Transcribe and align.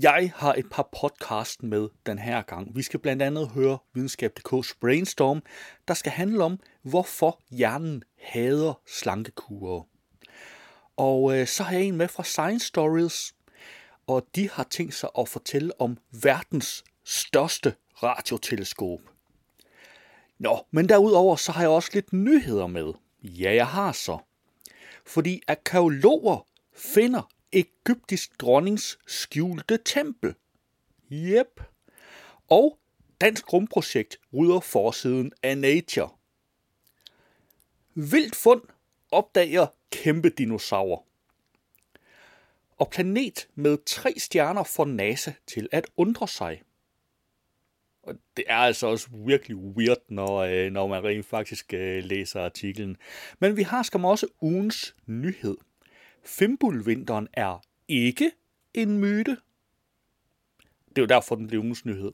Jeg 0.00 0.32
har 0.36 0.54
et 0.54 0.70
par 0.70 0.88
podcast 1.00 1.62
med 1.62 1.88
den 2.06 2.18
her 2.18 2.42
gang. 2.42 2.76
Vi 2.76 2.82
skal 2.82 3.00
blandt 3.00 3.22
andet 3.22 3.48
høre 3.48 3.78
videnskab.dk's 3.94 4.76
Brainstorm, 4.80 5.42
der 5.88 5.94
skal 5.94 6.12
handle 6.12 6.44
om, 6.44 6.60
hvorfor 6.82 7.40
hjernen 7.50 8.02
hader 8.22 8.80
slankekurer. 8.86 9.82
Og 10.96 11.38
øh, 11.38 11.46
så 11.46 11.62
har 11.62 11.72
jeg 11.72 11.82
en 11.82 11.96
med 11.96 12.08
fra 12.08 12.24
Science 12.24 12.66
Stories, 12.66 13.34
og 14.06 14.26
de 14.34 14.50
har 14.50 14.64
tænkt 14.64 14.94
sig 14.94 15.08
at 15.18 15.28
fortælle 15.28 15.80
om 15.80 15.98
verdens 16.22 16.84
største 17.04 17.74
radioteleskop. 18.02 19.00
Nå, 20.38 20.66
men 20.70 20.88
derudover 20.88 21.36
så 21.36 21.52
har 21.52 21.60
jeg 21.60 21.70
også 21.70 21.90
lidt 21.94 22.12
nyheder 22.12 22.66
med. 22.66 22.92
Ja, 23.22 23.54
jeg 23.54 23.66
har 23.66 23.92
så. 23.92 24.18
Fordi 25.06 25.42
arkeologer 25.48 26.46
finder 26.74 27.35
egyptisk 27.56 28.40
dronnings 28.40 28.98
skjulte 29.06 29.78
tempel. 29.84 30.34
Yep. 31.12 31.60
Og 32.48 32.78
Dansk 33.20 33.52
Rumprojekt 33.52 34.18
rydder 34.34 34.60
forsiden 34.60 35.32
af 35.42 35.58
Nature. 35.58 36.10
Vildt 37.94 38.36
fund 38.36 38.62
opdager 39.10 39.66
kæmpe 39.90 40.28
dinosaurer. 40.28 41.02
Og 42.78 42.90
planet 42.90 43.48
med 43.54 43.78
tre 43.86 44.14
stjerner 44.18 44.64
får 44.64 44.84
NASA 44.84 45.32
til 45.46 45.68
at 45.72 45.86
undre 45.96 46.28
sig. 46.28 46.62
Og 48.02 48.14
det 48.36 48.44
er 48.48 48.56
altså 48.56 48.86
også 48.86 49.08
virkelig 49.12 49.56
weird, 49.56 49.98
når, 50.08 50.36
øh, 50.36 50.72
når 50.72 50.86
man 50.86 51.04
rent 51.04 51.26
faktisk 51.26 51.74
øh, 51.74 52.04
læser 52.04 52.44
artiklen. 52.44 52.96
Men 53.38 53.56
vi 53.56 53.62
har 53.62 53.82
skam 53.82 54.04
også 54.04 54.26
ugens 54.40 54.96
nyhed. 55.06 55.56
Fimbulvinteren 56.26 57.28
er 57.32 57.62
ikke 57.88 58.30
en 58.74 58.98
myte. 58.98 59.36
Det 60.88 60.98
er 60.98 61.02
jo 61.02 61.06
derfor, 61.06 61.34
den 61.34 61.46
blev 61.46 61.60
ugens 61.60 61.84
nyhed. 61.84 62.12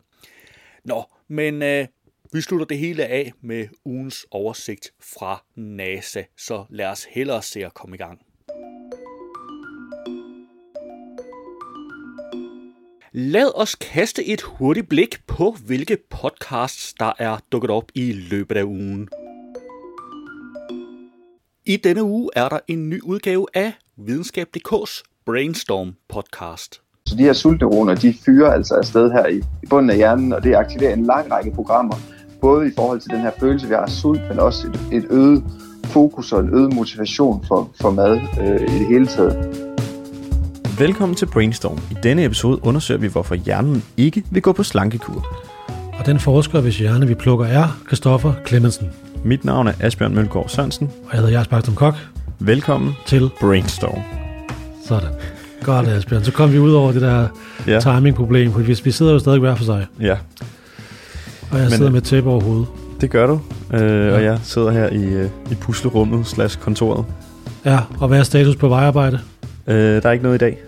Nå, 0.85 1.05
men 1.29 1.63
øh, 1.63 1.87
vi 2.33 2.41
slutter 2.41 2.67
det 2.67 2.79
hele 2.79 3.07
af 3.07 3.33
med 3.41 3.69
ugens 3.85 4.27
oversigt 4.31 4.95
fra 5.01 5.45
NASA, 5.55 6.23
så 6.37 6.65
lad 6.71 6.87
os 6.87 7.05
hellere 7.05 7.43
se 7.43 7.65
at 7.67 7.75
komme 7.75 7.97
i 7.97 7.99
gang. 7.99 8.21
Lad 13.13 13.53
os 13.55 13.75
kaste 13.75 14.25
et 14.25 14.41
hurtigt 14.41 14.89
blik 14.89 15.27
på, 15.27 15.57
hvilke 15.67 15.99
podcasts, 16.11 16.95
der 16.95 17.13
er 17.19 17.39
dukket 17.53 17.71
op 17.71 17.93
i 17.95 18.13
løbet 18.13 18.57
af 18.57 18.63
ugen. 18.63 19.09
I 21.65 21.77
denne 21.77 22.03
uge 22.03 22.31
er 22.37 22.49
der 22.49 22.59
en 22.69 22.91
ny 22.91 23.01
udgave 23.03 23.47
af 23.55 23.73
Videnskab.dk's 23.98 25.03
Brainstorm 25.27 25.95
podcast. 26.09 26.81
Så 27.07 27.17
de 27.17 27.23
her 27.23 27.33
sultneuroner, 27.33 27.95
de 27.95 28.15
fyrer 28.25 28.53
altså 28.53 28.75
afsted 28.75 29.12
her 29.12 29.27
i, 29.27 29.37
i 29.37 29.67
bunden 29.71 29.91
af 29.91 29.97
hjernen, 29.97 30.33
og 30.33 30.45
det 30.45 30.55
aktiverer 30.55 30.93
en 30.93 31.07
lang 31.07 31.33
række 31.33 31.51
programmer, 31.51 31.95
både 32.41 32.69
i 32.69 32.71
forhold 32.77 33.01
til 33.01 33.11
den 33.11 33.21
her 33.21 33.31
følelse, 33.41 33.67
vi 33.69 33.75
har 33.75 33.81
af 33.81 33.91
sult, 33.91 34.21
men 34.29 34.39
også 34.39 34.69
et, 34.69 35.03
et 35.03 35.07
øget 35.11 35.45
fokus 35.84 36.33
og 36.33 36.41
en 36.41 36.55
øget 36.55 36.75
motivation 36.75 37.45
for, 37.49 37.71
for 37.81 37.91
mad 37.91 38.21
øh, 38.41 38.61
i 38.61 38.78
det 38.78 38.87
hele 38.87 39.06
taget. 39.06 39.37
Velkommen 40.78 41.16
til 41.16 41.27
Brainstorm. 41.27 41.78
I 41.91 41.95
denne 42.03 42.25
episode 42.25 42.65
undersøger 42.65 43.00
vi, 43.00 43.09
hvorfor 43.09 43.34
hjernen 43.34 43.84
ikke 43.97 44.25
vil 44.31 44.43
gå 44.43 44.53
på 44.53 44.62
slankekur. 44.62 45.27
Og 45.99 46.06
den 46.06 46.21
forsker, 46.21 46.61
hvis 46.61 46.78
hjerne 46.78 47.06
vi 47.06 47.15
plukker, 47.15 47.47
er 47.47 47.83
Christoffer 47.87 48.33
Clemmensen. 48.47 48.91
Mit 49.25 49.45
navn 49.45 49.66
er 49.66 49.72
Asbjørn 49.81 50.15
Mølgaard 50.15 50.49
Sørensen. 50.49 50.91
Og 51.05 51.09
jeg 51.12 51.21
hedder 51.21 51.33
Jars 51.33 51.49
Bagdum 51.49 51.75
Kok. 51.75 51.95
Velkommen 52.44 52.94
til 53.06 53.30
Brainstorm. 53.41 54.03
Sådan. 54.86 55.12
Godt, 55.62 55.88
Asbjørn. 55.88 56.25
Så 56.25 56.32
kom 56.32 56.53
vi 56.53 56.58
ud 56.58 56.72
over 56.72 56.92
det 56.92 57.03
der 57.03 57.28
ja. 57.66 57.80
timing-problem, 57.80 58.53
for 58.53 58.60
vi, 58.60 58.80
vi 58.84 58.91
sidder 58.91 59.12
jo 59.12 59.19
stadig 59.19 59.41
hver 59.41 59.54
for 59.54 59.64
sig. 59.64 59.86
Ja. 60.00 60.16
Og 61.50 61.58
jeg 61.58 61.64
Men, 61.64 61.70
sidder 61.70 61.91
med 61.91 62.00
tæppe 62.00 62.30
over 62.30 62.41
hovedet. 62.41 62.66
Det 63.00 63.10
gør 63.10 63.26
du. 63.26 63.41
Øh, 63.72 63.80
ja. 63.80 64.14
Og 64.14 64.22
jeg 64.25 64.41
sidder 64.42 64.70
her 64.70 64.88
i, 64.88 65.04
øh, 65.04 65.30
i 65.50 65.54
puslerummet 65.54 66.26
slash 66.26 66.58
kontoret. 66.58 67.04
Ja, 67.64 67.80
og 68.00 68.08
hvad 68.08 68.19
er 68.19 68.22
status 68.22 68.56
på 68.56 68.69
vejarbejde? 68.69 69.20
Øh, 69.66 70.03
der 70.03 70.09
er 70.09 70.12
ikke 70.12 70.22
noget 70.22 70.36
i 70.36 70.38
dag. 70.38 70.59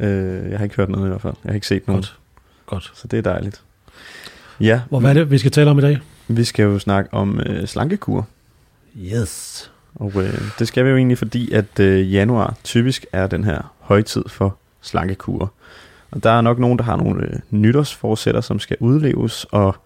Øh, 0.00 0.50
jeg 0.50 0.58
har 0.58 0.64
ikke 0.64 0.76
hørt 0.76 0.88
noget 0.88 1.06
i 1.06 1.08
hvert 1.08 1.22
fald. 1.22 1.34
Jeg 1.44 1.50
har 1.50 1.54
ikke 1.54 1.66
set 1.66 1.88
noget. 1.88 2.16
Godt. 2.66 2.84
Godt. 2.84 2.92
Så 2.94 3.08
det 3.08 3.18
er 3.18 3.22
dejligt. 3.22 3.60
Ja. 4.60 4.80
Hvor, 4.88 5.00
hvad 5.00 5.10
er 5.10 5.14
det, 5.14 5.30
vi 5.30 5.38
skal 5.38 5.50
tale 5.50 5.70
om 5.70 5.78
i 5.78 5.82
dag? 5.82 5.98
Vi 6.28 6.44
skal 6.44 6.62
jo 6.62 6.78
snakke 6.78 7.14
om 7.14 7.40
øh, 7.40 7.66
slankekur. 7.66 8.26
Yes. 8.96 9.70
Og 10.00 10.12
øh, 10.16 10.40
det 10.58 10.68
skal 10.68 10.84
vi 10.84 10.90
jo 10.90 10.96
egentlig, 10.96 11.18
fordi 11.18 11.52
at 11.52 11.80
øh, 11.80 12.12
januar 12.12 12.56
typisk 12.64 13.06
er 13.12 13.26
den 13.26 13.44
her 13.44 13.72
højtid 13.80 14.24
for 14.28 14.56
slankekur. 14.82 15.52
Og 16.10 16.22
der 16.22 16.30
er 16.30 16.40
nok 16.40 16.58
nogen, 16.58 16.78
der 16.78 16.84
har 16.84 16.96
nogle 16.96 17.22
øh, 17.22 17.32
nytårsforsætter, 17.50 18.40
som 18.40 18.58
skal 18.58 18.76
udleves, 18.80 19.46
og 19.50 19.76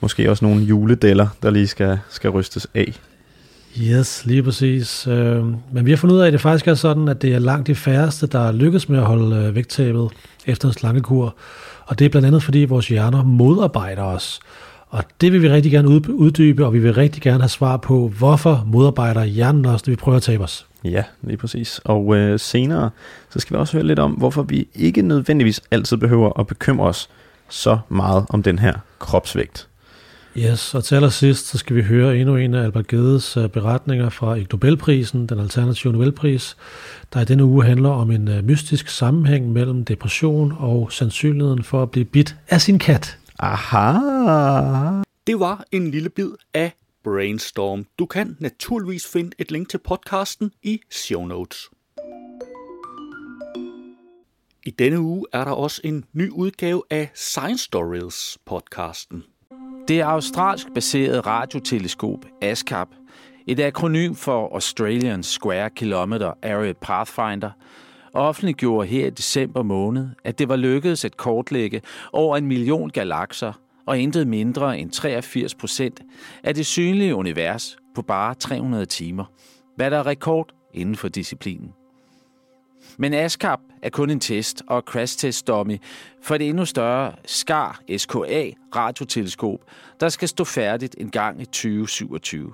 måske 0.00 0.30
også 0.30 0.44
nogle 0.44 0.62
juledeller, 0.62 1.28
der 1.42 1.50
lige 1.50 1.66
skal, 1.66 1.98
skal 2.10 2.30
rystes 2.30 2.66
af. 2.74 3.00
Yes, 3.80 4.26
lige 4.26 4.42
præcis. 4.42 5.06
Øh, 5.06 5.44
men 5.72 5.86
vi 5.86 5.90
har 5.90 5.96
fundet 5.96 6.16
ud 6.16 6.20
af, 6.20 6.26
at 6.26 6.32
det 6.32 6.40
faktisk 6.40 6.68
er 6.68 6.74
sådan, 6.74 7.08
at 7.08 7.22
det 7.22 7.34
er 7.34 7.38
langt 7.38 7.66
de 7.66 7.74
færreste, 7.74 8.26
der 8.26 8.52
lykkes 8.52 8.88
med 8.88 8.98
at 8.98 9.04
holde 9.04 9.36
øh, 9.36 9.54
vægttabet 9.54 10.10
efter 10.46 10.68
en 10.68 10.74
slankekur. 10.74 11.36
Og 11.86 11.98
det 11.98 12.04
er 12.04 12.08
blandt 12.08 12.26
andet, 12.26 12.42
fordi 12.42 12.64
vores 12.64 12.88
hjerner 12.88 13.24
modarbejder 13.24 14.02
os. 14.02 14.40
Og 14.92 15.04
det 15.20 15.32
vil 15.32 15.42
vi 15.42 15.48
rigtig 15.48 15.72
gerne 15.72 15.88
uddybe, 16.08 16.66
og 16.66 16.72
vi 16.72 16.78
vil 16.78 16.94
rigtig 16.94 17.22
gerne 17.22 17.40
have 17.40 17.48
svar 17.48 17.76
på, 17.76 18.12
hvorfor 18.18 18.64
modarbejder 18.66 19.24
hjernen 19.24 19.66
os, 19.66 19.86
når 19.86 19.90
vi 19.90 19.96
prøver 19.96 20.16
at 20.16 20.22
tabe 20.22 20.44
os. 20.44 20.66
Ja, 20.84 21.04
lige 21.22 21.36
præcis. 21.36 21.80
Og 21.84 22.16
øh, 22.16 22.40
senere, 22.40 22.90
så 23.30 23.40
skal 23.40 23.56
vi 23.56 23.60
også 23.60 23.76
høre 23.76 23.86
lidt 23.86 23.98
om, 23.98 24.12
hvorfor 24.12 24.42
vi 24.42 24.68
ikke 24.74 25.02
nødvendigvis 25.02 25.60
altid 25.70 25.96
behøver 25.96 26.40
at 26.40 26.46
bekymre 26.46 26.86
os 26.86 27.08
så 27.48 27.78
meget 27.88 28.26
om 28.28 28.42
den 28.42 28.58
her 28.58 28.74
kropsvægt. 28.98 29.68
Yes, 30.36 30.74
og 30.74 30.84
til 30.84 30.94
allersidst, 30.94 31.48
så 31.48 31.58
skal 31.58 31.76
vi 31.76 31.82
høre 31.82 32.16
endnu 32.16 32.36
en 32.36 32.54
af 32.54 32.62
Albert 32.62 32.86
Gedes 32.86 33.36
øh, 33.36 33.48
beretninger 33.48 34.10
fra 34.10 34.34
Ig 34.34 34.46
Nobelprisen, 34.52 35.26
den 35.26 35.38
alternative 35.38 35.92
Nobelpris, 35.92 36.56
der 37.12 37.20
i 37.20 37.24
denne 37.24 37.44
uge 37.44 37.64
handler 37.64 37.90
om 37.90 38.10
en 38.10 38.28
øh, 38.28 38.44
mystisk 38.44 38.88
sammenhæng 38.88 39.52
mellem 39.52 39.84
depression 39.84 40.54
og 40.58 40.92
sandsynligheden 40.92 41.62
for 41.62 41.82
at 41.82 41.90
blive 41.90 42.04
bit 42.04 42.36
af 42.48 42.60
sin 42.60 42.78
kat. 42.78 43.18
Aha! 43.44 45.02
Det 45.26 45.40
var 45.40 45.64
en 45.72 45.90
lille 45.90 46.10
bid 46.10 46.30
af 46.54 46.72
Brainstorm. 47.04 47.86
Du 47.98 48.06
kan 48.06 48.36
naturligvis 48.40 49.06
finde 49.12 49.30
et 49.38 49.50
link 49.50 49.68
til 49.68 49.78
podcasten 49.78 50.52
i 50.62 50.80
show 50.90 51.24
notes. 51.24 51.70
I 54.66 54.70
denne 54.70 55.00
uge 55.00 55.26
er 55.32 55.44
der 55.44 55.50
også 55.50 55.80
en 55.84 56.04
ny 56.12 56.30
udgave 56.30 56.82
af 56.90 57.10
Science 57.14 57.64
Stories 57.64 58.38
podcasten. 58.46 59.24
Det 59.88 60.00
er 60.00 60.06
australsk 60.06 60.66
baseret 60.74 61.26
radioteleskop 61.26 62.26
ASCAP, 62.42 62.88
et 63.46 63.60
akronym 63.60 64.14
for 64.14 64.54
Australian 64.54 65.22
Square 65.22 65.70
Kilometer 65.70 66.32
Area 66.42 66.72
Pathfinder, 66.72 67.50
offentliggjorde 68.14 68.88
her 68.88 69.06
i 69.06 69.10
december 69.10 69.62
måned, 69.62 70.08
at 70.24 70.38
det 70.38 70.48
var 70.48 70.56
lykkedes 70.56 71.04
at 71.04 71.16
kortlægge 71.16 71.82
over 72.12 72.36
en 72.36 72.46
million 72.46 72.90
galakser 72.90 73.52
og 73.86 73.98
intet 73.98 74.26
mindre 74.26 74.78
end 74.78 74.90
83 74.90 75.54
procent 75.54 76.00
af 76.42 76.54
det 76.54 76.66
synlige 76.66 77.14
univers 77.14 77.76
på 77.94 78.02
bare 78.02 78.34
300 78.34 78.86
timer, 78.86 79.24
hvad 79.76 79.90
der 79.90 79.98
er 79.98 80.06
rekord 80.06 80.54
inden 80.74 80.96
for 80.96 81.08
disciplinen. 81.08 81.72
Men 82.96 83.14
ASCAP 83.14 83.60
er 83.82 83.90
kun 83.90 84.10
en 84.10 84.20
test 84.20 84.62
og 84.66 84.82
crash 84.82 85.18
test 85.18 85.46
dummy 85.46 85.78
for 86.22 86.38
det 86.38 86.48
endnu 86.48 86.64
større 86.64 87.12
SCAR 87.24 87.80
SKA 87.96 88.50
radioteleskop, 88.76 89.58
der 90.00 90.08
skal 90.08 90.28
stå 90.28 90.44
færdigt 90.44 90.96
en 90.98 91.10
gang 91.10 91.40
i 91.40 91.44
2027. 91.44 92.52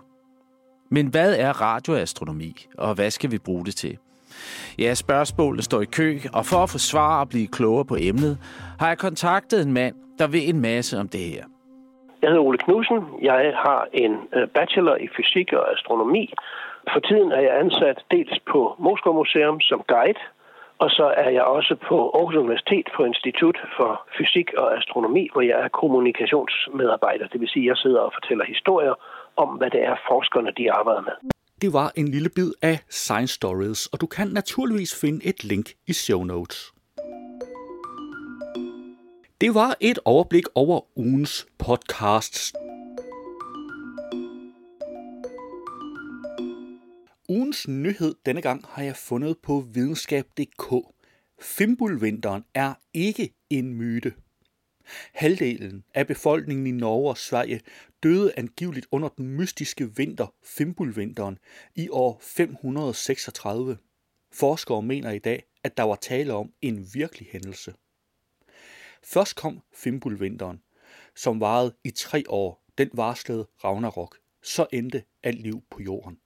Men 0.91 1.07
hvad 1.07 1.35
er 1.35 1.61
radioastronomi, 1.61 2.67
og 2.79 2.95
hvad 2.95 3.11
skal 3.11 3.31
vi 3.31 3.39
bruge 3.39 3.65
det 3.65 3.77
til? 3.77 3.99
Ja, 4.79 4.95
spørgsmålene 4.95 5.63
står 5.63 5.81
i 5.81 5.91
kø, 5.99 6.19
og 6.35 6.47
for 6.47 6.57
at 6.63 6.71
få 6.71 6.79
svar 6.79 7.21
og 7.21 7.29
blive 7.29 7.47
klogere 7.47 7.85
på 7.85 7.97
emnet, 8.01 8.39
har 8.81 8.89
jeg 8.89 8.99
kontaktet 8.99 9.67
en 9.67 9.73
mand, 9.73 9.95
der 10.19 10.27
ved 10.27 10.41
en 10.45 10.61
masse 10.61 10.99
om 10.99 11.09
det 11.09 11.21
her. 11.21 11.45
Jeg 12.23 12.31
hedder 12.31 12.43
Ole 12.43 12.59
Knudsen. 12.59 13.01
Jeg 13.23 13.53
har 13.67 13.89
en 13.93 14.13
øh, 14.37 14.49
bachelor 14.49 14.97
i 14.97 15.09
fysik 15.17 15.53
og 15.53 15.73
astronomi. 15.73 16.33
For 16.93 17.01
tiden 17.01 17.33
er 17.33 17.41
jeg 17.41 17.59
ansat 17.59 17.99
dels 18.11 18.39
på 18.53 18.75
Moskva 18.79 19.13
Museum 19.13 19.61
som 19.61 19.83
guide, 19.89 20.21
Og 20.79 20.91
så 20.91 21.15
er 21.17 21.31
jeg 21.31 21.43
også 21.43 21.75
på 21.89 21.97
Aarhus 22.15 22.35
Universitet 22.35 22.87
på 22.97 23.05
Institut 23.05 23.59
for 23.77 23.91
Fysik 24.19 24.49
og 24.59 24.77
Astronomi, 24.79 25.29
hvor 25.33 25.43
jeg 25.43 25.59
er 25.65 25.69
kommunikationsmedarbejder. 25.69 27.27
Det 27.27 27.41
vil 27.41 27.49
sige, 27.49 27.65
at 27.65 27.69
jeg 27.69 27.77
sidder 27.77 28.01
og 28.01 28.13
fortæller 28.15 28.45
historier 28.45 28.95
om, 29.37 29.49
hvad 29.49 29.71
det 29.71 29.85
er, 29.85 29.95
forskerne 30.09 30.51
de 30.59 30.73
arbejder 30.73 31.03
med. 31.03 31.38
Det 31.61 31.73
var 31.73 31.93
en 31.97 32.09
lille 32.09 32.29
bid 32.29 32.53
af 32.63 32.79
Science 32.89 33.35
Stories, 33.35 33.87
og 33.87 34.01
du 34.01 34.07
kan 34.07 34.29
naturligvis 34.29 34.95
finde 34.95 35.27
et 35.27 35.45
link 35.45 35.75
i 35.87 35.93
show 35.93 36.25
notes. 36.25 36.73
Det 39.41 39.55
var 39.55 39.77
et 39.81 39.99
overblik 40.05 40.45
over 40.55 40.99
ugens 40.99 41.47
podcasts. 41.59 42.53
Ugens 47.29 47.69
nyhed 47.69 48.15
denne 48.27 48.43
gang 48.43 48.65
har 48.69 48.83
jeg 48.83 48.97
fundet 48.97 49.37
på 49.43 49.65
videnskab.dk. 49.73 50.75
Fimbulvinteren 51.41 52.45
er 52.55 52.75
ikke 52.95 53.31
en 53.51 53.75
myte. 53.75 54.13
Halvdelen 55.13 55.85
af 55.95 56.07
befolkningen 56.07 56.67
i 56.67 56.71
Norge 56.71 57.11
og 57.11 57.19
Sverige 57.19 57.61
døde 58.03 58.33
angiveligt 58.37 58.87
under 58.91 59.09
den 59.09 59.29
mystiske 59.29 59.97
vinter, 59.97 60.35
Fimbulvinteren, 60.45 61.39
i 61.75 61.89
år 61.89 62.19
536. 62.23 63.79
Forskere 64.33 64.83
mener 64.83 65.11
i 65.11 65.19
dag, 65.19 65.45
at 65.65 65.77
der 65.77 65.83
var 65.83 65.97
tale 65.97 66.33
om 66.33 66.53
en 66.63 66.89
virkelig 66.95 67.29
hændelse. 67.33 67.75
Først 69.03 69.37
kom 69.37 69.63
Fimbulvinteren, 69.75 70.63
som 71.17 71.41
varede 71.41 71.75
i 71.85 71.91
tre 71.91 72.25
år. 72.29 72.65
Den 72.79 72.91
varslede 72.93 73.47
Ragnarok. 73.65 74.19
Så 74.43 74.67
endte 74.73 75.03
alt 75.23 75.41
liv 75.41 75.63
på 75.71 75.83
jorden. 75.83 76.19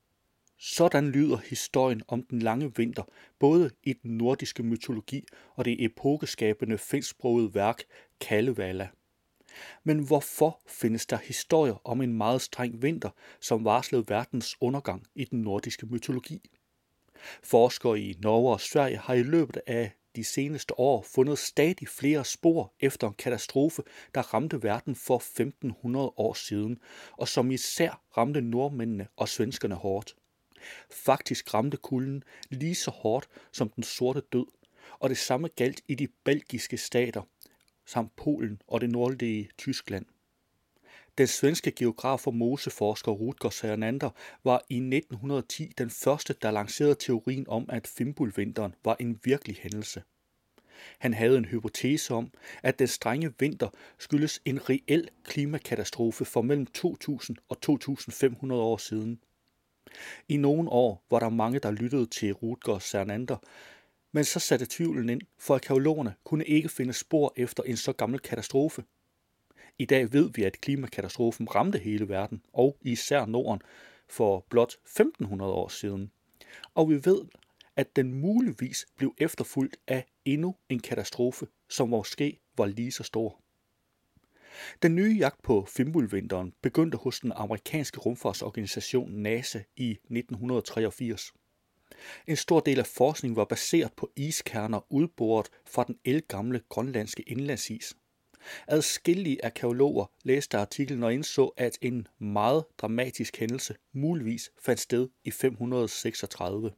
Sådan 0.65 1.11
lyder 1.11 1.37
historien 1.37 2.03
om 2.09 2.23
den 2.23 2.39
lange 2.39 2.77
vinter, 2.77 3.03
både 3.39 3.71
i 3.83 3.93
den 3.93 4.19
nordiske 4.19 4.63
mytologi 4.63 5.25
og 5.55 5.65
det 5.65 5.85
epokeskabende 5.85 6.79
finsksprogede 6.79 7.55
værk 7.55 7.83
Kalevala. 8.21 8.89
Men 9.85 10.07
hvorfor 10.07 10.61
findes 10.67 11.07
der 11.07 11.17
historier 11.17 11.75
om 11.85 12.03
en 12.03 12.13
meget 12.13 12.43
streng 12.43 12.83
vinter, 12.83 13.11
som 13.41 13.65
varslede 13.65 14.05
verdens 14.09 14.57
undergang 14.61 15.07
i 15.15 15.25
den 15.25 15.41
nordiske 15.43 15.87
mytologi? 15.87 16.51
Forskere 17.43 18.01
i 18.01 18.19
Norge 18.23 18.53
og 18.53 18.61
Sverige 18.61 18.97
har 18.97 19.15
i 19.15 19.23
løbet 19.23 19.61
af 19.67 19.93
de 20.17 20.25
seneste 20.25 20.79
år 20.79 21.03
fundet 21.03 21.39
stadig 21.39 21.89
flere 21.89 22.25
spor 22.25 22.75
efter 22.81 23.09
en 23.09 23.15
katastrofe, 23.15 23.83
der 24.15 24.35
ramte 24.35 24.63
verden 24.63 24.95
for 24.95 25.17
1500 25.17 26.13
år 26.17 26.35
siden, 26.35 26.79
og 27.19 27.29
som 27.29 27.51
især 27.51 28.03
ramte 28.17 28.41
nordmændene 28.41 29.09
og 29.17 29.29
svenskerne 29.29 29.75
hårdt. 29.75 30.17
Faktisk 30.91 31.55
ramte 31.55 31.77
kulden 31.77 32.25
lige 32.51 32.75
så 32.75 32.91
hårdt 32.91 33.29
som 33.53 33.69
den 33.69 33.83
sorte 33.83 34.23
død, 34.33 34.47
og 34.99 35.11
det 35.11 35.19
samme 35.19 35.49
galt 35.57 35.81
i 35.89 35.95
de 35.95 36.09
belgiske 36.25 36.77
stater, 36.77 37.23
samt 37.87 38.17
Polen 38.17 38.63
og 38.67 38.81
det 38.81 38.91
nordlige 38.91 39.49
Tyskland. 39.59 40.07
Den 41.19 41.27
svenske 41.27 41.71
geograf 41.71 42.27
og 42.27 42.35
moseforsker 42.35 43.13
Rutger 43.13 43.51
Sernander 43.51 44.11
var 44.45 44.65
i 44.69 44.77
1910 44.77 45.73
den 45.79 45.91
første, 45.91 46.35
der 46.43 46.51
lancerede 46.51 46.95
teorien 46.95 47.49
om, 47.49 47.67
at 47.69 47.87
Fimbulvinteren 47.87 48.75
var 48.85 48.97
en 49.01 49.21
virkelig 49.25 49.57
hændelse. 49.57 50.03
Han 50.99 51.15
havde 51.15 51.39
en 51.39 51.45
hypotese 51.45 52.15
om, 52.15 52.33
at 52.63 52.79
den 52.79 52.87
strenge 52.89 53.35
vinter 53.39 53.69
skyldes 53.99 54.41
en 54.45 54.71
reel 54.71 55.09
klimakatastrofe 55.25 56.25
for 56.25 56.43
mellem 56.43 56.67
2000 56.67 57.37
og 57.49 57.61
2500 57.61 58.63
år 58.63 58.77
siden. 58.77 59.21
I 60.29 60.37
nogle 60.37 60.71
år 60.71 61.05
var 61.11 61.19
der 61.19 61.29
mange, 61.29 61.59
der 61.59 61.71
lyttede 61.71 62.07
til 62.07 62.33
Rutger 62.33 62.79
Sernander, 62.79 63.37
men 64.13 64.25
så 64.25 64.41
satte 64.41 64.67
tvivlen 64.71 65.09
ind, 65.09 65.21
for 65.39 65.55
arkeologerne 65.55 66.15
kunne 66.25 66.45
ikke 66.45 66.69
finde 66.69 66.93
spor 66.93 67.33
efter 67.37 67.63
en 67.63 67.77
så 67.77 67.93
gammel 67.93 68.21
katastrofe. 68.21 68.85
I 69.79 69.85
dag 69.85 70.13
ved 70.13 70.31
vi, 70.35 70.43
at 70.43 70.61
klimakatastrofen 70.61 71.55
ramte 71.55 71.79
hele 71.79 72.09
verden, 72.09 72.43
og 72.53 72.77
især 72.81 73.27
Norden, 73.27 73.63
for 74.09 74.47
blot 74.49 74.73
1500 74.73 75.53
år 75.53 75.69
siden. 75.69 76.11
Og 76.75 76.91
vi 76.91 76.95
ved, 76.95 77.21
at 77.77 77.97
den 77.97 78.15
muligvis 78.15 78.87
blev 78.97 79.15
efterfulgt 79.19 79.77
af 79.87 80.05
endnu 80.25 80.57
en 80.69 80.81
katastrofe, 80.81 81.47
som 81.69 81.89
måske 81.89 82.41
var 82.57 82.67
lige 82.67 82.93
så 82.93 83.03
stor. 83.03 83.41
Den 84.83 84.95
nye 84.95 85.17
jagt 85.19 85.43
på 85.43 85.65
Fimbulvinteren 85.69 86.53
begyndte 86.63 86.99
hos 86.99 87.21
den 87.21 87.33
amerikanske 87.37 88.01
rumfartsorganisation 88.01 89.11
NASA 89.11 89.61
i 89.77 89.91
1983. 89.91 91.33
En 92.27 92.37
stor 92.37 92.61
del 92.61 92.79
af 92.79 92.87
forskningen 92.87 93.37
var 93.37 93.45
baseret 93.45 93.93
på 93.97 94.11
iskerner 94.17 94.87
udboret 94.91 95.49
fra 95.67 95.85
den 95.85 95.99
elgamle 96.05 96.61
grønlandske 96.69 97.23
indlandsis. 97.23 97.95
Adskillige 98.69 99.45
arkeologer 99.45 100.07
læste 100.25 100.59
artiklen 100.59 101.03
og 101.03 101.15
indså, 101.15 101.47
at 101.57 101.79
en 101.81 102.07
meget 102.19 102.65
dramatisk 102.79 103.39
hændelse 103.39 103.75
muligvis 103.93 104.51
fandt 104.61 104.81
sted 104.81 105.09
i 105.25 105.31
536. 105.31 106.71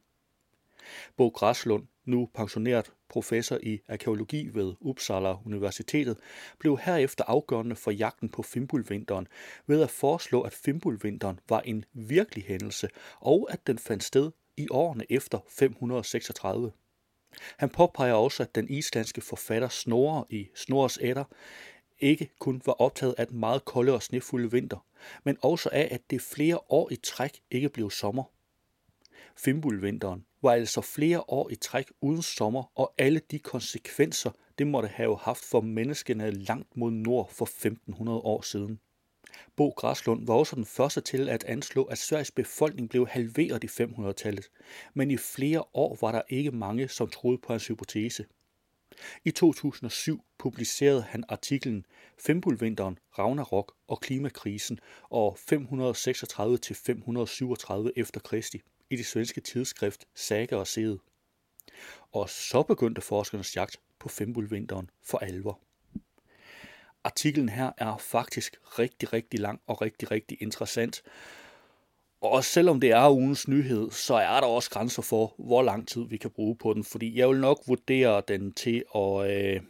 Bo 1.17 1.27
Græslund, 1.27 1.87
nu 2.05 2.29
pensioneret 2.33 2.91
professor 3.09 3.59
i 3.63 3.79
arkeologi 3.89 4.49
ved 4.53 4.73
Uppsala 4.81 5.35
Universitetet, 5.45 6.17
blev 6.59 6.77
herefter 6.77 7.23
afgørende 7.27 7.75
for 7.75 7.91
jagten 7.91 8.29
på 8.29 8.43
Fimbulvinteren 8.43 9.27
ved 9.67 9.81
at 9.81 9.89
foreslå, 9.89 10.41
at 10.41 10.53
Fimbulvinteren 10.53 11.39
var 11.49 11.61
en 11.61 11.85
virkelig 11.93 12.43
hændelse, 12.43 12.89
og 13.19 13.47
at 13.51 13.67
den 13.67 13.77
fandt 13.79 14.03
sted 14.03 14.31
i 14.57 14.67
årene 14.71 15.05
efter 15.09 15.39
536. 15.49 16.71
Han 17.57 17.69
påpeger 17.69 18.13
også, 18.13 18.43
at 18.43 18.55
den 18.55 18.69
islandske 18.69 19.21
forfatter 19.21 19.69
Snorre 19.69 20.25
i 20.29 20.47
Snorres 20.55 20.99
Ætter 21.01 21.23
ikke 21.99 22.29
kun 22.39 22.61
var 22.65 22.73
optaget 22.73 23.15
af 23.17 23.27
den 23.27 23.39
meget 23.39 23.65
kolde 23.65 23.93
og 23.93 24.03
snefulde 24.03 24.51
vinter, 24.51 24.85
men 25.23 25.37
også 25.41 25.69
af, 25.71 25.87
at 25.91 26.01
det 26.09 26.21
flere 26.21 26.59
år 26.69 26.91
i 26.91 26.95
træk 26.95 27.41
ikke 27.51 27.69
blev 27.69 27.91
sommer. 27.91 28.23
Fimbulvinteren 29.37 30.25
var 30.41 30.51
altså 30.51 30.81
flere 30.81 31.23
år 31.27 31.49
i 31.49 31.55
træk 31.55 31.85
uden 32.01 32.21
sommer, 32.21 32.71
og 32.75 32.93
alle 32.97 33.21
de 33.31 33.39
konsekvenser, 33.39 34.31
det 34.57 34.67
måtte 34.67 34.89
have 34.89 35.17
haft 35.17 35.45
for 35.45 35.61
menneskene 35.61 36.31
langt 36.31 36.77
mod 36.77 36.91
nord 36.91 37.31
for 37.31 37.45
1500 37.45 38.19
år 38.19 38.41
siden. 38.41 38.79
Bo 39.55 39.69
Græslund 39.69 40.25
var 40.25 40.33
også 40.33 40.55
den 40.55 40.65
første 40.65 41.01
til 41.01 41.29
at 41.29 41.43
anslå, 41.43 41.83
at 41.83 41.97
Sveriges 41.97 42.31
befolkning 42.31 42.89
blev 42.89 43.07
halveret 43.07 43.63
i 43.63 43.67
500-tallet, 43.67 44.49
men 44.93 45.11
i 45.11 45.17
flere 45.17 45.63
år 45.73 45.97
var 46.01 46.11
der 46.11 46.21
ikke 46.29 46.51
mange, 46.51 46.87
som 46.87 47.09
troede 47.09 47.37
på 47.37 47.53
hans 47.53 47.67
hypotese. 47.67 48.25
I 49.25 49.31
2007 49.31 50.21
publicerede 50.37 51.01
han 51.01 51.23
artiklen 51.29 51.85
Fimbulvinteren, 52.17 52.99
Ragnarok 53.19 53.73
og 53.87 53.99
klimakrisen 53.99 54.79
og 55.09 55.37
536-537 55.37 55.49
efter 57.95 58.19
Kristi 58.19 58.61
i 58.89 58.95
det 58.95 59.05
svenske 59.05 59.41
tidsskrift 59.41 60.07
Saga 60.15 60.55
og 60.55 60.67
Sede. 60.67 60.99
Og 62.11 62.29
så 62.29 62.63
begyndte 62.63 63.01
forskernes 63.01 63.55
jagt 63.55 63.79
på 63.99 64.09
Fimbulvinteren 64.09 64.89
for 65.03 65.17
alvor. 65.17 65.59
Artiklen 67.03 67.49
her 67.49 67.71
er 67.77 67.97
faktisk 67.97 68.55
rigtig, 68.79 69.13
rigtig 69.13 69.39
lang 69.39 69.61
og 69.67 69.81
rigtig, 69.81 70.11
rigtig 70.11 70.37
interessant. 70.41 71.03
Og 72.21 72.43
selvom 72.43 72.79
det 72.79 72.91
er 72.91 73.11
ugens 73.11 73.47
nyhed, 73.47 73.91
så 73.91 74.13
er 74.13 74.39
der 74.39 74.47
også 74.47 74.69
grænser 74.69 75.01
for, 75.01 75.35
hvor 75.37 75.61
lang 75.61 75.87
tid 75.87 76.01
vi 76.09 76.17
kan 76.17 76.31
bruge 76.31 76.55
på 76.55 76.73
den. 76.73 76.83
Fordi 76.83 77.19
jeg 77.19 77.29
vil 77.29 77.39
nok 77.39 77.61
vurdere 77.67 78.21
den 78.27 78.53
til 78.53 78.83
at, 78.95 79.31
øh, 79.31 79.61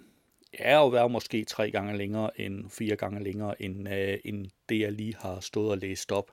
ja, 0.60 0.86
at 0.86 0.94
være 0.94 1.10
måske 1.10 1.46
tre 1.46 1.72
gange 1.72 1.98
længere 1.98 2.42
end 2.42 2.70
fire 2.70 2.96
gange 2.96 3.24
længere, 3.24 3.62
end, 3.62 3.90
øh, 3.90 4.18
end 4.26 4.48
det 4.70 4.80
jeg 4.80 4.92
lige 4.92 5.16
har 5.20 5.40
stået 5.40 5.72
og 5.72 5.78
læst 5.78 6.12
op. 6.12 6.32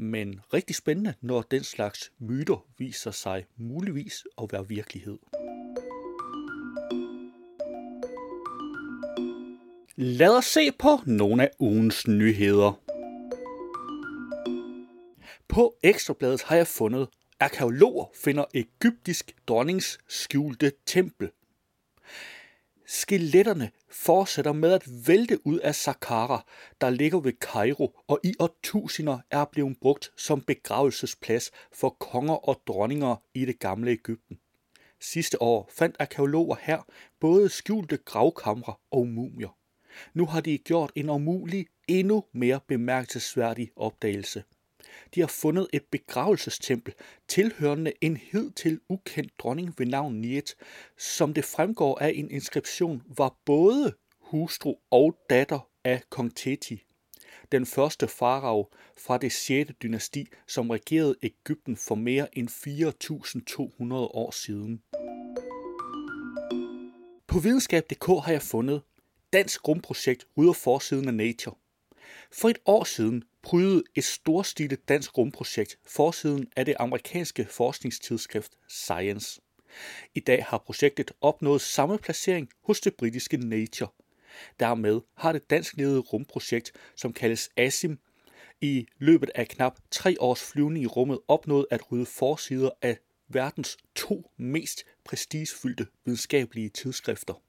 Men 0.00 0.40
rigtig 0.54 0.76
spændende, 0.76 1.14
når 1.20 1.42
den 1.42 1.64
slags 1.64 2.12
myter 2.18 2.66
viser 2.78 3.10
sig 3.10 3.46
muligvis 3.56 4.24
at 4.42 4.52
være 4.52 4.68
virkelighed. 4.68 5.18
Lad 9.96 10.36
os 10.36 10.44
se 10.44 10.72
på 10.78 10.88
nogle 11.06 11.42
af 11.42 11.50
ugens 11.58 12.08
nyheder. 12.08 12.80
På 15.48 15.76
Ekstrabladet 15.82 16.42
har 16.42 16.56
jeg 16.56 16.66
fundet, 16.66 17.00
at 17.00 17.08
arkeologer 17.40 18.04
finder 18.14 18.44
egyptisk 18.54 19.34
dronnings 19.48 19.98
skjulte 20.08 20.72
tempel. 20.86 21.30
Skeletterne 22.90 23.70
fortsætter 23.90 24.52
med 24.52 24.72
at 24.72 24.82
vælte 25.06 25.46
ud 25.46 25.58
af 25.58 25.74
Saqqara, 25.74 26.44
der 26.80 26.90
ligger 26.90 27.20
ved 27.20 27.32
Kairo 27.32 27.98
og 28.06 28.20
i 28.24 28.34
årtusinder 28.38 29.18
er 29.30 29.44
blevet 29.44 29.76
brugt 29.80 30.12
som 30.16 30.40
begravelsesplads 30.40 31.50
for 31.72 31.90
konger 31.90 32.48
og 32.48 32.62
dronninger 32.66 33.16
i 33.34 33.44
det 33.44 33.58
gamle 33.58 33.90
Ægypten. 33.90 34.38
Sidste 35.00 35.42
år 35.42 35.70
fandt 35.72 35.96
arkeologer 35.98 36.56
her 36.60 36.82
både 37.20 37.48
skjulte 37.48 37.96
gravkamre 37.96 38.74
og 38.90 39.06
mumier. 39.06 39.56
Nu 40.14 40.26
har 40.26 40.40
de 40.40 40.58
gjort 40.58 40.92
en 40.94 41.10
umulig, 41.10 41.66
endnu 41.88 42.24
mere 42.32 42.60
bemærkelsesværdig 42.68 43.70
opdagelse. 43.76 44.44
De 45.14 45.20
har 45.20 45.26
fundet 45.26 45.66
et 45.72 45.82
begravelsestempel 45.90 46.94
tilhørende 47.28 47.92
en 48.00 48.16
hidtil 48.16 48.80
ukendt 48.88 49.32
dronning 49.38 49.74
ved 49.78 49.86
navn 49.86 50.14
Niet, 50.20 50.56
som 50.98 51.34
det 51.34 51.44
fremgår 51.44 51.98
af 51.98 52.12
en 52.14 52.30
inskription 52.30 53.02
var 53.16 53.36
både 53.44 53.94
hustru 54.20 54.74
og 54.90 55.16
datter 55.30 55.68
af 55.84 56.02
kong 56.10 56.36
Teti, 56.36 56.82
den 57.52 57.66
første 57.66 58.08
farao 58.08 58.66
fra 58.98 59.18
det 59.18 59.32
6. 59.32 59.70
dynasti, 59.82 60.26
som 60.46 60.70
regerede 60.70 61.14
Ægypten 61.22 61.76
for 61.76 61.94
mere 61.94 62.38
end 62.38 62.48
4.200 62.48 63.94
år 63.94 64.30
siden. 64.30 64.82
På 67.26 67.38
videnskab.dk 67.38 68.06
har 68.06 68.32
jeg 68.32 68.42
fundet 68.42 68.82
Dansk 69.32 69.68
rumprojekt 69.68 70.26
rydder 70.36 70.52
forsiden 70.52 71.08
af 71.08 71.14
Nature. 71.14 71.54
For 72.32 72.48
et 72.48 72.58
år 72.66 72.84
siden 72.84 73.24
prydede 73.48 73.82
et 73.94 74.04
storstilet 74.04 74.88
dansk 74.88 75.18
rumprojekt 75.18 75.78
forsiden 75.86 76.46
af 76.56 76.64
det 76.64 76.76
amerikanske 76.78 77.46
forskningstidsskrift 77.50 78.52
Science. 78.68 79.40
I 80.14 80.20
dag 80.20 80.44
har 80.44 80.58
projektet 80.58 81.12
opnået 81.20 81.60
samme 81.60 81.98
placering 81.98 82.48
hos 82.64 82.80
det 82.80 82.94
britiske 82.94 83.36
Nature. 83.36 83.88
Dermed 84.60 85.00
har 85.14 85.32
det 85.32 85.50
danskledede 85.50 86.00
rumprojekt, 86.00 86.72
som 86.96 87.12
kaldes 87.12 87.50
ASIM, 87.56 87.98
i 88.60 88.86
løbet 88.98 89.30
af 89.34 89.48
knap 89.48 89.78
tre 89.90 90.16
års 90.20 90.42
flyvning 90.42 90.84
i 90.84 90.86
rummet 90.86 91.18
opnået 91.28 91.66
at 91.70 91.92
rydde 91.92 92.06
forsider 92.06 92.70
af 92.82 92.98
verdens 93.28 93.76
to 93.94 94.30
mest 94.36 94.84
prestigefyldte 95.04 95.86
videnskabelige 96.04 96.68
tidsskrifter. 96.68 97.47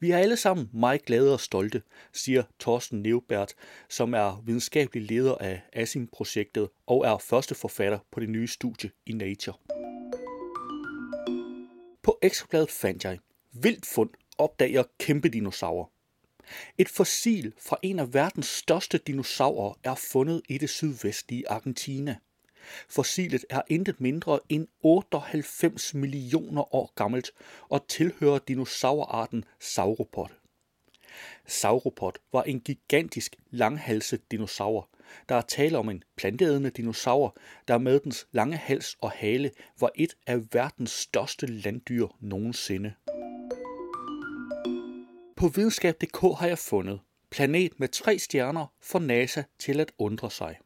Vi 0.00 0.10
er 0.10 0.18
alle 0.18 0.36
sammen 0.36 0.70
meget 0.72 1.04
glade 1.04 1.32
og 1.32 1.40
stolte, 1.40 1.82
siger 2.12 2.42
Thorsten 2.60 3.02
Neubert, 3.02 3.54
som 3.88 4.14
er 4.14 4.42
videnskabelig 4.46 5.02
leder 5.02 5.34
af 5.34 5.62
ASIM-projektet 5.72 6.68
og 6.86 7.06
er 7.06 7.18
første 7.18 7.54
forfatter 7.54 7.98
på 8.12 8.20
det 8.20 8.28
nye 8.28 8.48
studie 8.48 8.90
i 9.06 9.12
Nature. 9.12 9.56
På 12.02 12.18
Ekstrabladet 12.22 12.70
fandt 12.70 13.04
jeg 13.04 13.18
vildt 13.52 13.86
fund 13.86 14.10
opdager 14.38 14.82
kæmpe 14.98 15.28
dinosaurer. 15.28 15.86
Et 16.78 16.88
fossil 16.88 17.52
fra 17.58 17.76
en 17.82 17.98
af 17.98 18.14
verdens 18.14 18.46
største 18.46 18.98
dinosaurer 18.98 19.74
er 19.84 19.94
fundet 19.94 20.42
i 20.48 20.58
det 20.58 20.70
sydvestlige 20.70 21.50
Argentina. 21.50 22.16
Fossilet 22.88 23.44
er 23.50 23.62
intet 23.68 24.00
mindre 24.00 24.40
end 24.48 24.66
98 24.82 25.94
millioner 25.94 26.74
år 26.74 26.92
gammelt 26.94 27.30
og 27.68 27.88
tilhører 27.88 28.38
dinosaurarten 28.38 29.44
Sauropod. 29.60 30.28
Sauropod 31.46 32.12
var 32.32 32.42
en 32.42 32.60
gigantisk 32.60 33.36
langhalset 33.50 34.30
dinosaur. 34.30 34.88
Der 35.28 35.34
er 35.34 35.40
tale 35.40 35.78
om 35.78 35.88
en 35.88 36.02
planteædende 36.16 36.70
dinosaur, 36.70 37.36
der 37.68 37.78
med 37.78 38.00
dens 38.00 38.26
lange 38.32 38.56
hals 38.56 38.96
og 39.00 39.10
hale 39.10 39.50
var 39.80 39.90
et 39.94 40.14
af 40.26 40.38
verdens 40.52 40.90
største 40.90 41.46
landdyr 41.46 42.06
nogensinde. 42.20 42.94
På 45.36 45.48
videnskab.dk 45.48 46.38
har 46.38 46.46
jeg 46.46 46.58
fundet 46.58 47.00
planet 47.30 47.80
med 47.80 47.88
tre 47.88 48.18
stjerner 48.18 48.66
for 48.82 48.98
NASA 48.98 49.42
til 49.58 49.80
at 49.80 49.92
undre 49.98 50.30
sig. 50.30 50.58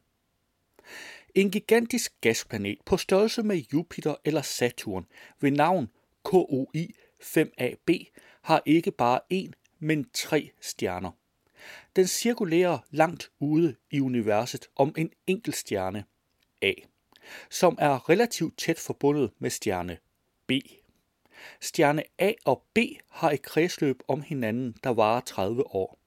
En 1.35 1.51
gigantisk 1.51 2.21
gasplanet 2.21 2.77
på 2.85 2.97
størrelse 2.97 3.43
med 3.43 3.57
Jupiter 3.73 4.15
eller 4.25 4.41
Saturn 4.41 5.05
ved 5.39 5.51
navn 5.51 5.89
KOI 6.23 6.93
5AB 7.21 8.11
har 8.41 8.63
ikke 8.65 8.91
bare 8.91 9.19
én, 9.33 9.51
men 9.79 10.09
tre 10.13 10.51
stjerner. 10.61 11.11
Den 11.95 12.07
cirkulerer 12.07 12.79
langt 12.91 13.31
ude 13.39 13.75
i 13.91 13.99
universet 13.99 14.67
om 14.75 14.93
en 14.97 15.11
enkelt 15.27 15.55
stjerne, 15.55 16.03
A, 16.61 16.73
som 17.49 17.77
er 17.79 18.09
relativt 18.09 18.57
tæt 18.57 18.79
forbundet 18.79 19.31
med 19.39 19.49
stjerne 19.49 19.97
B. 20.47 20.51
Stjerne 21.61 22.03
A 22.17 22.33
og 22.45 22.63
B 22.73 22.77
har 23.09 23.31
et 23.31 23.41
kredsløb 23.41 24.03
om 24.07 24.21
hinanden, 24.21 24.75
der 24.83 24.89
varer 24.89 25.21
30 25.21 25.75
år. 25.75 25.99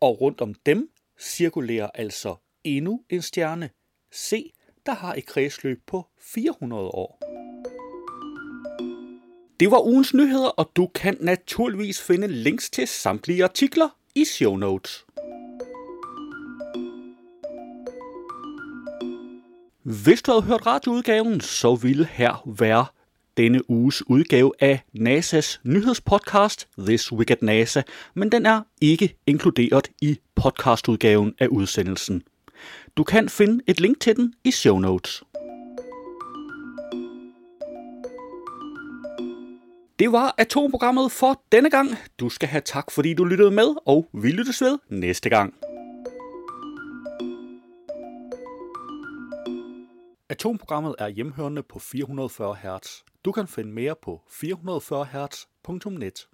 Og 0.00 0.20
rundt 0.20 0.40
om 0.40 0.54
dem 0.54 0.90
cirkulerer 1.20 1.90
altså 1.94 2.36
endnu 2.64 3.04
en 3.10 3.22
stjerne, 3.22 3.70
C, 4.14 4.53
der 4.86 4.94
har 4.94 5.14
et 5.14 5.26
kredsløb 5.26 5.80
på 5.86 6.06
400 6.20 6.82
år. 6.82 7.18
Det 9.60 9.70
var 9.70 9.86
ugens 9.86 10.14
nyheder, 10.14 10.48
og 10.48 10.70
du 10.76 10.86
kan 10.86 11.16
naturligvis 11.20 12.02
finde 12.02 12.28
links 12.28 12.70
til 12.70 12.86
samtlige 12.88 13.44
artikler 13.44 13.88
i 14.14 14.24
show 14.24 14.56
notes. 14.56 15.04
Hvis 19.82 20.22
du 20.22 20.30
havde 20.32 20.42
hørt 20.44 20.66
radioudgaven, 20.66 21.40
så 21.40 21.74
ville 21.74 22.04
her 22.04 22.48
være 22.58 22.86
denne 23.36 23.70
uges 23.70 24.06
udgave 24.06 24.52
af 24.60 24.80
NASA's 24.98 25.60
nyhedspodcast 25.64 26.68
This 26.78 27.12
Week 27.12 27.30
at 27.30 27.42
NASA, 27.42 27.82
men 28.14 28.32
den 28.32 28.46
er 28.46 28.62
ikke 28.80 29.16
inkluderet 29.26 29.90
i 30.00 30.18
podcastudgaven 30.34 31.34
af 31.38 31.46
udsendelsen. 31.46 32.22
Du 32.96 33.04
kan 33.04 33.28
finde 33.28 33.64
et 33.66 33.80
link 33.80 34.00
til 34.00 34.16
den 34.16 34.34
i 34.44 34.50
show 34.50 34.78
notes. 34.78 35.22
Det 39.98 40.12
var 40.12 40.34
atomprogrammet 40.38 41.12
for 41.12 41.42
denne 41.52 41.70
gang. 41.70 41.88
Du 42.20 42.28
skal 42.28 42.48
have 42.48 42.60
tak, 42.60 42.90
fordi 42.90 43.14
du 43.14 43.24
lyttede 43.24 43.50
med, 43.50 43.74
og 43.86 44.08
vi 44.12 44.30
lyttes 44.30 44.60
ved 44.60 44.78
næste 44.88 45.30
gang. 45.30 45.54
Atomprogrammet 50.28 50.94
er 50.98 51.08
hjemhørende 51.08 51.62
på 51.62 51.78
440 51.78 52.56
Hz. 52.56 52.88
Du 53.24 53.32
kan 53.32 53.48
finde 53.48 53.72
mere 53.72 53.94
på 54.02 54.20
440hz.net. 54.30 56.26